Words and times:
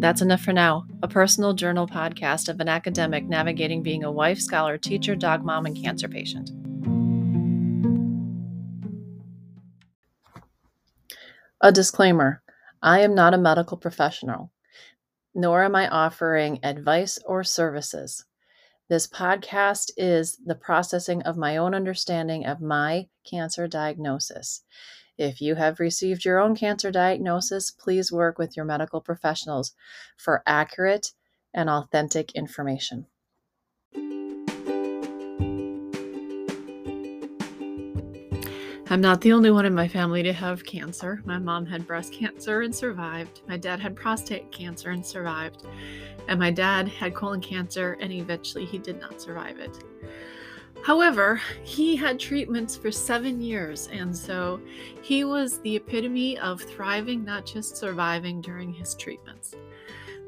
That's 0.00 0.22
enough 0.22 0.40
for 0.40 0.54
now. 0.54 0.86
A 1.02 1.08
personal 1.08 1.52
journal 1.52 1.86
podcast 1.86 2.48
of 2.48 2.58
an 2.58 2.70
academic 2.70 3.28
navigating 3.28 3.82
being 3.82 4.02
a 4.02 4.10
wife, 4.10 4.40
scholar, 4.40 4.78
teacher, 4.78 5.14
dog 5.14 5.44
mom, 5.44 5.66
and 5.66 5.76
cancer 5.76 6.08
patient. 6.08 6.50
A 11.60 11.70
disclaimer 11.70 12.42
I 12.82 13.00
am 13.00 13.14
not 13.14 13.34
a 13.34 13.38
medical 13.38 13.76
professional, 13.76 14.50
nor 15.34 15.64
am 15.64 15.76
I 15.76 15.86
offering 15.86 16.60
advice 16.62 17.18
or 17.26 17.44
services. 17.44 18.24
This 18.88 19.06
podcast 19.06 19.90
is 19.98 20.38
the 20.42 20.54
processing 20.54 21.20
of 21.24 21.36
my 21.36 21.58
own 21.58 21.74
understanding 21.74 22.46
of 22.46 22.62
my 22.62 23.08
cancer 23.30 23.68
diagnosis. 23.68 24.62
If 25.20 25.42
you 25.42 25.56
have 25.56 25.80
received 25.80 26.24
your 26.24 26.40
own 26.40 26.56
cancer 26.56 26.90
diagnosis, 26.90 27.70
please 27.70 28.10
work 28.10 28.38
with 28.38 28.56
your 28.56 28.64
medical 28.64 29.02
professionals 29.02 29.74
for 30.16 30.42
accurate 30.46 31.12
and 31.52 31.68
authentic 31.68 32.32
information. 32.32 33.04
I'm 38.88 39.02
not 39.02 39.20
the 39.20 39.34
only 39.34 39.50
one 39.50 39.66
in 39.66 39.74
my 39.74 39.88
family 39.88 40.22
to 40.22 40.32
have 40.32 40.64
cancer. 40.64 41.20
My 41.26 41.36
mom 41.36 41.66
had 41.66 41.86
breast 41.86 42.14
cancer 42.14 42.62
and 42.62 42.74
survived. 42.74 43.42
My 43.46 43.58
dad 43.58 43.78
had 43.78 43.94
prostate 43.94 44.50
cancer 44.50 44.88
and 44.88 45.04
survived. 45.04 45.66
And 46.28 46.40
my 46.40 46.50
dad 46.50 46.88
had 46.88 47.14
colon 47.14 47.42
cancer 47.42 47.98
and 48.00 48.10
eventually 48.10 48.64
he 48.64 48.78
did 48.78 48.98
not 48.98 49.20
survive 49.20 49.58
it. 49.58 49.84
However, 50.82 51.40
he 51.62 51.94
had 51.94 52.18
treatments 52.18 52.76
for 52.76 52.90
seven 52.90 53.40
years, 53.40 53.88
and 53.92 54.16
so 54.16 54.60
he 55.02 55.24
was 55.24 55.58
the 55.60 55.76
epitome 55.76 56.38
of 56.38 56.62
thriving, 56.62 57.24
not 57.24 57.44
just 57.44 57.76
surviving 57.76 58.40
during 58.40 58.72
his 58.72 58.94
treatments. 58.94 59.54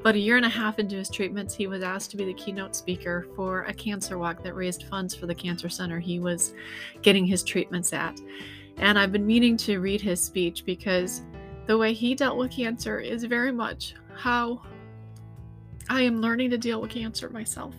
But 0.03 0.15
a 0.15 0.19
year 0.19 0.35
and 0.35 0.45
a 0.45 0.49
half 0.49 0.79
into 0.79 0.97
his 0.97 1.09
treatments, 1.09 1.55
he 1.55 1.65
was 1.65 1.81
asked 1.81 2.11
to 2.11 2.17
be 2.17 2.25
the 2.25 2.33
keynote 2.33 2.75
speaker 2.75 3.27
for 3.35 3.63
a 3.63 3.73
cancer 3.73 4.17
walk 4.17 4.43
that 4.43 4.53
raised 4.53 4.83
funds 4.83 5.15
for 5.15 5.27
the 5.27 5.35
cancer 5.35 5.69
center 5.69 5.99
he 5.99 6.19
was 6.19 6.53
getting 7.01 7.25
his 7.25 7.41
treatments 7.41 7.93
at. 7.93 8.19
And 8.77 8.99
I've 8.99 9.13
been 9.13 9.25
meaning 9.25 9.55
to 9.57 9.79
read 9.79 10.01
his 10.01 10.21
speech 10.21 10.65
because 10.65 11.21
the 11.67 11.77
way 11.77 11.93
he 11.93 12.15
dealt 12.15 12.37
with 12.37 12.51
cancer 12.51 12.99
is 12.99 13.23
very 13.23 13.51
much 13.51 13.95
how 14.13 14.61
I 15.89 16.01
am 16.01 16.19
learning 16.19 16.49
to 16.51 16.57
deal 16.57 16.81
with 16.81 16.91
cancer 16.91 17.29
myself. 17.29 17.73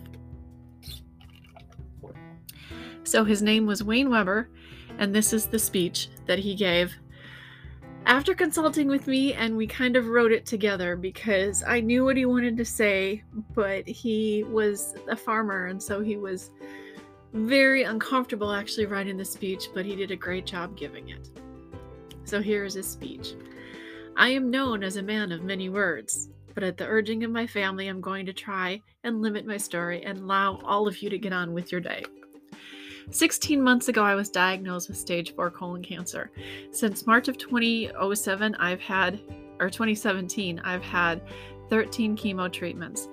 So 3.05 3.23
his 3.23 3.41
name 3.41 3.65
was 3.65 3.83
Wayne 3.83 4.09
Weber, 4.09 4.49
and 4.97 5.15
this 5.15 5.31
is 5.31 5.45
the 5.45 5.59
speech 5.59 6.09
that 6.25 6.39
he 6.39 6.55
gave 6.55 6.95
after 8.05 8.35
consulting 8.35 8.87
with 8.87 9.07
me, 9.07 9.33
and 9.33 9.57
we 9.57 9.65
kind 9.65 9.95
of 9.95 10.07
wrote 10.07 10.31
it 10.31 10.45
together 10.45 10.95
because 10.95 11.63
I 11.63 11.79
knew 11.79 12.05
what 12.05 12.17
he 12.17 12.25
wanted 12.25 12.55
to 12.57 12.65
say, 12.65 13.23
but 13.55 13.87
he 13.87 14.43
was 14.43 14.93
a 15.09 15.15
farmer, 15.15 15.65
and 15.65 15.81
so 15.81 16.01
he 16.01 16.15
was 16.15 16.51
very 17.33 17.81
uncomfortable 17.81 18.51
actually 18.51 18.85
writing 18.85 19.17
the 19.17 19.25
speech, 19.25 19.69
but 19.73 19.85
he 19.85 19.95
did 19.95 20.11
a 20.11 20.15
great 20.15 20.45
job 20.45 20.77
giving 20.77 21.09
it. 21.09 21.31
So 22.25 22.41
here 22.41 22.63
is 22.63 22.75
his 22.75 22.87
speech 22.87 23.33
I 24.15 24.29
am 24.29 24.51
known 24.51 24.83
as 24.83 24.97
a 24.97 25.03
man 25.03 25.31
of 25.31 25.43
many 25.43 25.69
words, 25.69 26.29
but 26.53 26.63
at 26.63 26.77
the 26.77 26.85
urging 26.85 27.23
of 27.23 27.31
my 27.31 27.47
family, 27.47 27.87
I'm 27.87 28.01
going 28.01 28.27
to 28.27 28.33
try 28.33 28.81
and 29.03 29.21
limit 29.21 29.47
my 29.47 29.57
story 29.57 30.05
and 30.05 30.19
allow 30.19 30.59
all 30.63 30.87
of 30.87 31.01
you 31.01 31.09
to 31.09 31.17
get 31.17 31.33
on 31.33 31.53
with 31.53 31.71
your 31.71 31.81
day. 31.81 32.03
16 33.11 33.61
months 33.61 33.87
ago, 33.87 34.03
I 34.03 34.15
was 34.15 34.29
diagnosed 34.29 34.89
with 34.89 34.97
stage 34.97 35.35
4 35.35 35.51
colon 35.51 35.83
cancer. 35.83 36.31
Since 36.71 37.05
March 37.05 37.27
of 37.27 37.37
2007, 37.37 38.55
I've 38.55 38.81
had, 38.81 39.19
or 39.59 39.69
2017, 39.69 40.59
I've 40.59 40.83
had 40.83 41.21
13 41.69 42.17
chemo 42.17 42.51
treatments. 42.51 43.07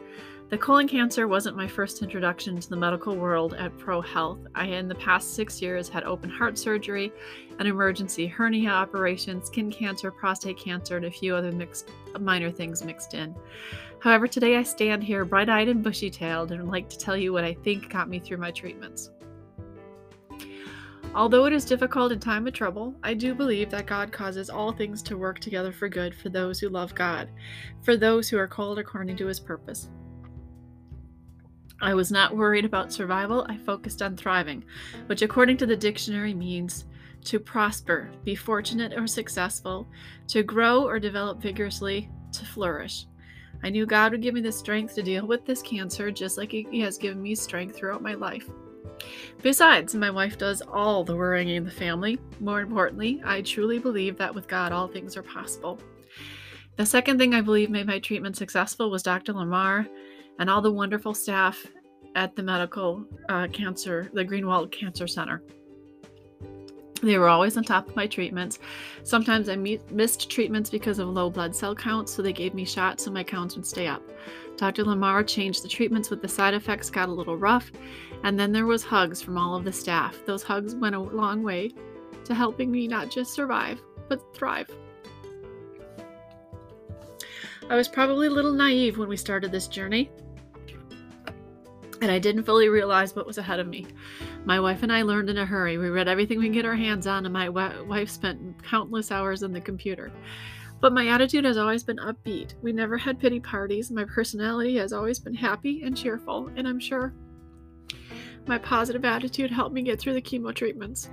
The 0.48 0.58
colon 0.58 0.86
cancer 0.86 1.28
wasn't 1.28 1.56
my 1.56 1.66
first 1.66 2.02
introduction 2.02 2.60
to 2.60 2.68
the 2.68 2.76
medical 2.76 3.16
world 3.16 3.54
at 3.54 3.78
Pro 3.78 4.02
Health. 4.02 4.38
I, 4.54 4.66
in 4.66 4.86
the 4.86 4.94
past 4.96 5.34
six 5.34 5.62
years, 5.62 5.88
had 5.88 6.04
open 6.04 6.28
heart 6.28 6.58
surgery, 6.58 7.10
an 7.58 7.66
emergency 7.66 8.26
hernia 8.26 8.68
operation, 8.68 9.42
skin 9.42 9.70
cancer, 9.70 10.10
prostate 10.10 10.58
cancer, 10.58 10.98
and 10.98 11.06
a 11.06 11.10
few 11.10 11.34
other 11.34 11.52
mixed, 11.52 11.90
minor 12.20 12.50
things 12.50 12.84
mixed 12.84 13.14
in. 13.14 13.34
However, 14.00 14.26
today 14.26 14.56
I 14.56 14.62
stand 14.62 15.02
here 15.02 15.24
bright 15.24 15.48
eyed 15.48 15.68
and 15.68 15.82
bushy 15.82 16.10
tailed 16.10 16.52
and 16.52 16.60
would 16.60 16.72
like 16.72 16.90
to 16.90 16.98
tell 16.98 17.16
you 17.16 17.32
what 17.32 17.44
I 17.44 17.54
think 17.54 17.88
got 17.88 18.10
me 18.10 18.18
through 18.18 18.38
my 18.38 18.50
treatments. 18.50 19.10
Although 21.14 21.44
it 21.44 21.52
is 21.52 21.66
difficult 21.66 22.10
in 22.10 22.20
time 22.20 22.46
of 22.46 22.54
trouble, 22.54 22.94
I 23.02 23.12
do 23.12 23.34
believe 23.34 23.70
that 23.70 23.86
God 23.86 24.10
causes 24.12 24.48
all 24.48 24.72
things 24.72 25.02
to 25.02 25.18
work 25.18 25.40
together 25.40 25.70
for 25.70 25.88
good 25.88 26.14
for 26.14 26.30
those 26.30 26.58
who 26.58 26.70
love 26.70 26.94
God, 26.94 27.28
for 27.82 27.98
those 27.98 28.30
who 28.30 28.38
are 28.38 28.48
called 28.48 28.78
according 28.78 29.18
to 29.18 29.26
his 29.26 29.38
purpose. 29.38 29.90
I 31.82 31.92
was 31.92 32.10
not 32.10 32.34
worried 32.34 32.64
about 32.64 32.92
survival, 32.92 33.44
I 33.48 33.58
focused 33.58 34.00
on 34.00 34.16
thriving, 34.16 34.64
which 35.06 35.20
according 35.20 35.58
to 35.58 35.66
the 35.66 35.76
dictionary 35.76 36.32
means 36.32 36.86
to 37.24 37.38
prosper, 37.38 38.10
be 38.24 38.34
fortunate 38.34 38.94
or 38.94 39.06
successful, 39.06 39.88
to 40.28 40.42
grow 40.42 40.86
or 40.86 40.98
develop 40.98 41.42
vigorously, 41.42 42.08
to 42.32 42.46
flourish. 42.46 43.06
I 43.62 43.68
knew 43.68 43.84
God 43.84 44.12
would 44.12 44.22
give 44.22 44.34
me 44.34 44.40
the 44.40 44.50
strength 44.50 44.94
to 44.94 45.02
deal 45.02 45.26
with 45.26 45.44
this 45.44 45.60
cancer 45.60 46.10
just 46.10 46.38
like 46.38 46.52
He 46.52 46.80
has 46.80 46.96
given 46.96 47.20
me 47.20 47.34
strength 47.34 47.76
throughout 47.76 48.02
my 48.02 48.14
life. 48.14 48.48
Besides, 49.42 49.94
my 49.94 50.10
wife 50.10 50.38
does 50.38 50.62
all 50.62 51.04
the 51.04 51.16
worrying 51.16 51.48
in 51.48 51.64
the 51.64 51.70
family. 51.70 52.18
More 52.40 52.60
importantly, 52.60 53.20
I 53.24 53.42
truly 53.42 53.78
believe 53.78 54.16
that 54.18 54.34
with 54.34 54.48
God, 54.48 54.72
all 54.72 54.88
things 54.88 55.16
are 55.16 55.22
possible. 55.22 55.78
The 56.76 56.86
second 56.86 57.18
thing 57.18 57.34
I 57.34 57.40
believe 57.40 57.70
made 57.70 57.86
my 57.86 57.98
treatment 57.98 58.36
successful 58.36 58.90
was 58.90 59.02
Dr. 59.02 59.32
Lamar 59.32 59.86
and 60.38 60.48
all 60.48 60.62
the 60.62 60.72
wonderful 60.72 61.14
staff 61.14 61.66
at 62.14 62.34
the 62.36 62.42
medical 62.42 63.04
uh, 63.28 63.48
cancer, 63.48 64.10
the 64.12 64.24
Greenwald 64.24 64.70
Cancer 64.70 65.06
Center. 65.06 65.42
They 67.02 67.18
were 67.18 67.28
always 67.28 67.56
on 67.56 67.64
top 67.64 67.88
of 67.88 67.96
my 67.96 68.06
treatments. 68.06 68.60
Sometimes 69.02 69.48
I 69.48 69.56
missed 69.56 70.30
treatments 70.30 70.70
because 70.70 71.00
of 71.00 71.08
low 71.08 71.30
blood 71.30 71.54
cell 71.54 71.74
counts, 71.74 72.12
so 72.12 72.22
they 72.22 72.32
gave 72.32 72.54
me 72.54 72.64
shots 72.64 73.04
so 73.04 73.10
my 73.10 73.24
counts 73.24 73.56
would 73.56 73.66
stay 73.66 73.88
up. 73.88 74.02
Dr. 74.56 74.84
Lamar 74.84 75.24
changed 75.24 75.64
the 75.64 75.68
treatments 75.68 76.10
with 76.10 76.22
the 76.22 76.28
side 76.28 76.54
effects 76.54 76.90
got 76.90 77.08
a 77.08 77.12
little 77.12 77.36
rough, 77.36 77.72
and 78.22 78.38
then 78.38 78.52
there 78.52 78.66
was 78.66 78.84
hugs 78.84 79.20
from 79.20 79.36
all 79.36 79.56
of 79.56 79.64
the 79.64 79.72
staff. 79.72 80.16
Those 80.26 80.44
hugs 80.44 80.76
went 80.76 80.94
a 80.94 81.00
long 81.00 81.42
way 81.42 81.72
to 82.24 82.34
helping 82.34 82.70
me 82.70 82.86
not 82.86 83.10
just 83.10 83.34
survive, 83.34 83.82
but 84.08 84.22
thrive. 84.32 84.70
I 87.68 87.74
was 87.74 87.88
probably 87.88 88.28
a 88.28 88.30
little 88.30 88.52
naive 88.52 88.98
when 88.98 89.08
we 89.08 89.16
started 89.16 89.50
this 89.50 89.66
journey, 89.66 90.10
and 92.02 92.10
I 92.10 92.18
didn't 92.18 92.42
fully 92.42 92.68
realize 92.68 93.14
what 93.14 93.28
was 93.28 93.38
ahead 93.38 93.60
of 93.60 93.68
me. 93.68 93.86
My 94.44 94.58
wife 94.58 94.82
and 94.82 94.92
I 94.92 95.02
learned 95.02 95.30
in 95.30 95.38
a 95.38 95.46
hurry. 95.46 95.78
We 95.78 95.88
read 95.88 96.08
everything 96.08 96.40
we 96.40 96.46
could 96.46 96.54
get 96.54 96.64
our 96.64 96.74
hands 96.74 97.06
on, 97.06 97.24
and 97.24 97.32
my 97.32 97.48
wife 97.48 98.10
spent 98.10 98.60
countless 98.64 99.12
hours 99.12 99.44
on 99.44 99.52
the 99.52 99.60
computer. 99.60 100.10
But 100.80 100.92
my 100.92 101.06
attitude 101.06 101.44
has 101.44 101.56
always 101.56 101.84
been 101.84 101.98
upbeat. 101.98 102.54
We 102.60 102.72
never 102.72 102.98
had 102.98 103.20
pity 103.20 103.38
parties. 103.38 103.92
My 103.92 104.04
personality 104.04 104.76
has 104.78 104.92
always 104.92 105.20
been 105.20 105.32
happy 105.34 105.82
and 105.84 105.96
cheerful, 105.96 106.50
and 106.56 106.66
I'm 106.66 106.80
sure 106.80 107.14
my 108.48 108.58
positive 108.58 109.04
attitude 109.04 109.52
helped 109.52 109.72
me 109.72 109.82
get 109.82 110.00
through 110.00 110.14
the 110.14 110.22
chemo 110.22 110.52
treatments. 110.52 111.08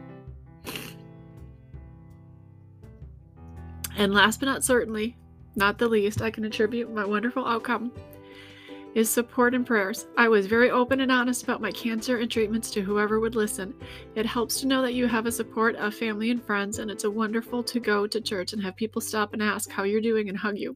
And 3.96 4.12
last 4.12 4.40
but 4.40 4.48
not 4.48 4.64
certainly, 4.64 5.18
not 5.56 5.78
the 5.78 5.88
least, 5.88 6.24
I 6.24 6.32
can 6.32 6.46
attribute 6.46 6.92
my 6.92 7.06
wonderful 7.06 7.46
outcome 7.46 7.92
is 8.96 9.10
support 9.10 9.54
and 9.54 9.66
prayers. 9.66 10.08
I 10.18 10.28
was 10.28 10.48
very 10.48 10.70
open 10.72 11.02
and 11.02 11.12
honest 11.12 11.44
about 11.44 11.62
my 11.62 11.72
cancer 11.72 12.18
and 12.18 12.30
treatments 12.30 12.72
to 12.72 12.82
whoever 12.82 13.20
would 13.20 13.36
listen. 13.36 13.74
It 14.16 14.26
helps 14.26 14.60
to 14.60 14.68
know 14.68 14.82
that 14.82 14.94
you 14.94 15.08
have 15.08 15.26
a 15.26 15.32
support 15.32 15.76
of 15.76 15.94
family 15.94 16.32
and 16.32 16.44
friends, 16.44 16.80
and 16.80 16.90
it's 16.90 17.04
a 17.04 17.12
wonderful 17.12 17.64
to 17.64 17.80
go 17.80 18.08
to 18.08 18.22
church 18.22 18.54
and 18.54 18.62
have 18.64 18.76
people 18.76 19.02
stop 19.02 19.34
and 19.34 19.44
ask 19.44 19.70
how 19.70 19.84
you're 19.84 20.02
doing 20.02 20.30
and 20.30 20.38
hug 20.38 20.58
you. 20.58 20.76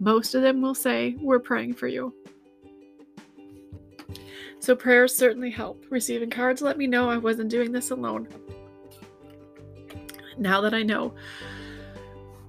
Most 0.00 0.34
of 0.34 0.42
them 0.42 0.60
will 0.60 0.74
say, 0.74 1.16
We're 1.20 1.38
praying 1.38 1.74
for 1.74 1.88
you. 1.88 2.14
So, 4.58 4.74
prayers 4.74 5.16
certainly 5.16 5.50
help. 5.50 5.84
Receiving 5.90 6.30
cards 6.30 6.62
let 6.62 6.78
me 6.78 6.86
know 6.86 7.08
I 7.08 7.18
wasn't 7.18 7.50
doing 7.50 7.72
this 7.72 7.90
alone. 7.90 8.28
Now 10.38 10.60
that 10.60 10.74
I 10.74 10.82
know 10.82 11.14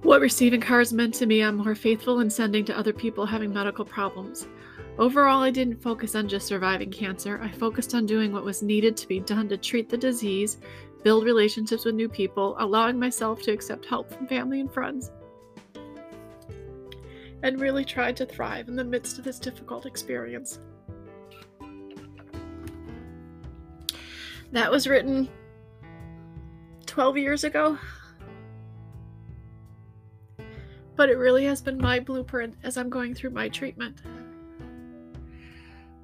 what 0.02 0.20
receiving 0.20 0.60
cards 0.60 0.92
meant 0.92 1.14
to 1.14 1.26
me, 1.26 1.42
I'm 1.42 1.56
more 1.56 1.74
faithful 1.74 2.20
in 2.20 2.30
sending 2.30 2.64
to 2.66 2.78
other 2.78 2.92
people 2.92 3.26
having 3.26 3.52
medical 3.52 3.84
problems. 3.84 4.46
Overall, 4.98 5.42
I 5.42 5.50
didn't 5.50 5.80
focus 5.80 6.16
on 6.16 6.28
just 6.28 6.48
surviving 6.48 6.90
cancer. 6.90 7.40
I 7.40 7.52
focused 7.52 7.94
on 7.94 8.04
doing 8.04 8.32
what 8.32 8.44
was 8.44 8.62
needed 8.62 8.96
to 8.96 9.06
be 9.06 9.20
done 9.20 9.48
to 9.48 9.56
treat 9.56 9.88
the 9.88 9.96
disease, 9.96 10.58
build 11.04 11.24
relationships 11.24 11.84
with 11.84 11.94
new 11.94 12.08
people, 12.08 12.56
allowing 12.58 12.98
myself 12.98 13.40
to 13.42 13.52
accept 13.52 13.86
help 13.86 14.12
from 14.12 14.26
family 14.26 14.60
and 14.60 14.72
friends, 14.72 15.12
and 17.44 17.60
really 17.60 17.84
tried 17.84 18.16
to 18.16 18.26
thrive 18.26 18.66
in 18.68 18.74
the 18.74 18.82
midst 18.82 19.18
of 19.18 19.24
this 19.24 19.38
difficult 19.38 19.86
experience. 19.86 20.58
That 24.50 24.70
was 24.70 24.88
written 24.88 25.28
12 26.86 27.18
years 27.18 27.44
ago. 27.44 27.78
but 30.98 31.08
it 31.08 31.16
really 31.16 31.44
has 31.44 31.62
been 31.62 31.78
my 31.78 32.00
blueprint 32.00 32.56
as 32.64 32.76
I'm 32.76 32.90
going 32.90 33.14
through 33.14 33.30
my 33.30 33.48
treatment. 33.48 34.02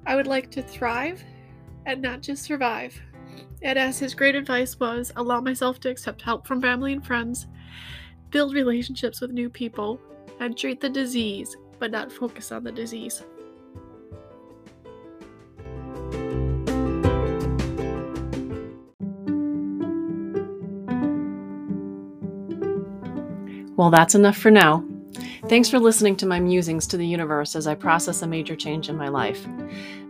I 0.05 0.15
would 0.15 0.27
like 0.27 0.51
to 0.51 0.61
thrive 0.61 1.23
and 1.85 2.01
not 2.01 2.21
just 2.21 2.43
survive. 2.43 2.99
And 3.61 3.79
as 3.79 3.99
his 3.99 4.13
great 4.13 4.35
advice 4.35 4.79
was, 4.79 5.11
allow 5.15 5.41
myself 5.41 5.79
to 5.81 5.89
accept 5.89 6.21
help 6.21 6.45
from 6.45 6.61
family 6.61 6.93
and 6.93 7.05
friends, 7.05 7.47
build 8.29 8.53
relationships 8.53 9.21
with 9.21 9.31
new 9.31 9.49
people, 9.49 9.99
and 10.39 10.57
treat 10.57 10.81
the 10.81 10.89
disease, 10.89 11.55
but 11.79 11.91
not 11.91 12.11
focus 12.11 12.51
on 12.51 12.63
the 12.63 12.71
disease. 12.71 13.23
Well, 23.77 23.89
that's 23.89 24.15
enough 24.15 24.37
for 24.37 24.51
now. 24.51 24.85
Thanks 25.47 25.69
for 25.69 25.77
listening 25.77 26.15
to 26.17 26.25
my 26.25 26.39
musings 26.39 26.87
to 26.87 26.97
the 26.97 27.05
universe 27.05 27.55
as 27.55 27.67
I 27.67 27.75
process 27.75 28.23
a 28.23 28.27
major 28.27 28.55
change 28.55 28.89
in 28.89 28.97
my 28.97 29.09
life. 29.09 29.45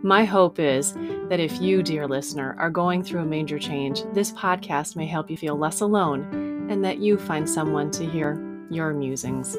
My 0.02 0.24
hope 0.24 0.58
is 0.58 0.94
that 1.28 1.40
if 1.40 1.60
you, 1.60 1.82
dear 1.82 2.08
listener, 2.08 2.56
are 2.58 2.70
going 2.70 3.02
through 3.02 3.20
a 3.20 3.26
major 3.26 3.58
change, 3.58 4.02
this 4.14 4.32
podcast 4.32 4.96
may 4.96 5.06
help 5.06 5.30
you 5.30 5.36
feel 5.36 5.54
less 5.54 5.82
alone 5.82 6.68
and 6.70 6.82
that 6.86 7.00
you 7.00 7.18
find 7.18 7.48
someone 7.48 7.90
to 7.90 8.06
hear 8.08 8.42
your 8.70 8.94
musings. 8.94 9.58